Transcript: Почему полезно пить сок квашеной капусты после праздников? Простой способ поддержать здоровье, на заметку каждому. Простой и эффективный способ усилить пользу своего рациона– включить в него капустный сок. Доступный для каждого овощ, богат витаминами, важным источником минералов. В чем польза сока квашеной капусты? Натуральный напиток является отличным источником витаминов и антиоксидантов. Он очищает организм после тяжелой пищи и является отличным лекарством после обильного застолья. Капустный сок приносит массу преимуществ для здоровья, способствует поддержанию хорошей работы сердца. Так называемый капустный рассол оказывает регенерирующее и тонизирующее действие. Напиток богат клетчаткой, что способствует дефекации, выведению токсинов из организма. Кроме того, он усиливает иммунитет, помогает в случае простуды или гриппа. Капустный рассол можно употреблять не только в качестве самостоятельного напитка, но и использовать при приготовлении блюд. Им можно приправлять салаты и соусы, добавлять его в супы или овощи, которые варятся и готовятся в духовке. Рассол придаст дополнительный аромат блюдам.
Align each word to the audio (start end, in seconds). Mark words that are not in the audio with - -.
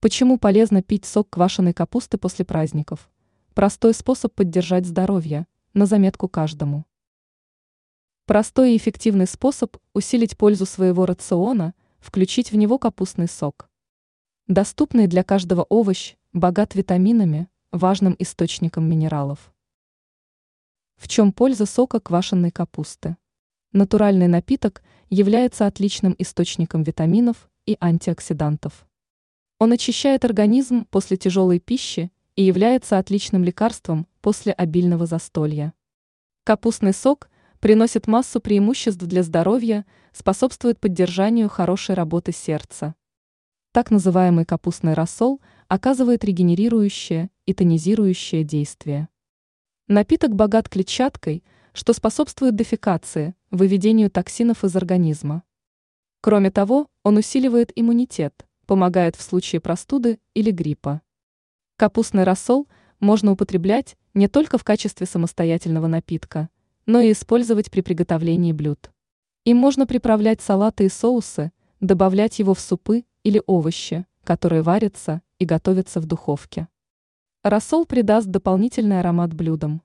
Почему 0.00 0.38
полезно 0.38 0.80
пить 0.80 1.04
сок 1.04 1.28
квашеной 1.28 1.72
капусты 1.72 2.18
после 2.18 2.44
праздников? 2.44 3.10
Простой 3.54 3.92
способ 3.94 4.32
поддержать 4.32 4.86
здоровье, 4.86 5.46
на 5.74 5.86
заметку 5.86 6.28
каждому. 6.28 6.86
Простой 8.24 8.74
и 8.74 8.76
эффективный 8.76 9.26
способ 9.26 9.76
усилить 9.94 10.38
пользу 10.38 10.66
своего 10.66 11.04
рациона– 11.04 11.74
включить 11.98 12.52
в 12.52 12.56
него 12.56 12.78
капустный 12.78 13.26
сок. 13.26 13.68
Доступный 14.46 15.08
для 15.08 15.24
каждого 15.24 15.62
овощ, 15.64 16.14
богат 16.32 16.76
витаминами, 16.76 17.48
важным 17.72 18.14
источником 18.20 18.88
минералов. 18.88 19.52
В 20.96 21.08
чем 21.08 21.32
польза 21.32 21.66
сока 21.66 22.00
квашеной 22.00 22.52
капусты? 22.52 23.16
Натуральный 23.72 24.28
напиток 24.28 24.82
является 25.10 25.66
отличным 25.66 26.14
источником 26.18 26.84
витаминов 26.84 27.50
и 27.66 27.76
антиоксидантов. 27.80 28.87
Он 29.60 29.72
очищает 29.72 30.24
организм 30.24 30.84
после 30.84 31.16
тяжелой 31.16 31.58
пищи 31.58 32.12
и 32.36 32.44
является 32.44 32.98
отличным 32.98 33.42
лекарством 33.42 34.06
после 34.20 34.52
обильного 34.52 35.04
застолья. 35.04 35.72
Капустный 36.44 36.92
сок 36.92 37.28
приносит 37.58 38.06
массу 38.06 38.40
преимуществ 38.40 39.02
для 39.02 39.24
здоровья, 39.24 39.84
способствует 40.12 40.78
поддержанию 40.78 41.48
хорошей 41.48 41.96
работы 41.96 42.32
сердца. 42.32 42.94
Так 43.72 43.90
называемый 43.90 44.44
капустный 44.44 44.94
рассол 44.94 45.40
оказывает 45.66 46.24
регенерирующее 46.24 47.30
и 47.44 47.52
тонизирующее 47.52 48.44
действие. 48.44 49.08
Напиток 49.88 50.34
богат 50.34 50.68
клетчаткой, 50.68 51.42
что 51.72 51.92
способствует 51.92 52.54
дефекации, 52.54 53.34
выведению 53.50 54.10
токсинов 54.10 54.64
из 54.64 54.76
организма. 54.76 55.42
Кроме 56.20 56.50
того, 56.50 56.86
он 57.02 57.16
усиливает 57.16 57.72
иммунитет, 57.74 58.47
помогает 58.68 59.16
в 59.16 59.22
случае 59.22 59.62
простуды 59.62 60.20
или 60.34 60.50
гриппа. 60.50 61.00
Капустный 61.76 62.24
рассол 62.24 62.68
можно 63.00 63.32
употреблять 63.32 63.96
не 64.12 64.28
только 64.28 64.58
в 64.58 64.62
качестве 64.62 65.06
самостоятельного 65.06 65.86
напитка, 65.86 66.50
но 66.84 67.00
и 67.00 67.12
использовать 67.12 67.70
при 67.70 67.80
приготовлении 67.80 68.52
блюд. 68.52 68.90
Им 69.44 69.56
можно 69.56 69.86
приправлять 69.86 70.42
салаты 70.42 70.84
и 70.84 70.90
соусы, 70.90 71.50
добавлять 71.80 72.40
его 72.40 72.52
в 72.52 72.60
супы 72.60 73.06
или 73.22 73.42
овощи, 73.46 74.04
которые 74.22 74.60
варятся 74.60 75.22
и 75.38 75.46
готовятся 75.46 75.98
в 76.00 76.04
духовке. 76.04 76.68
Рассол 77.42 77.86
придаст 77.86 78.26
дополнительный 78.26 79.00
аромат 79.00 79.32
блюдам. 79.32 79.80